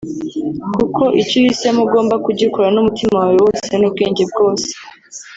[0.75, 4.69] kuko icyo uhisemo ugomba kugikora n’umutima wawe wose n’ubwenge bwose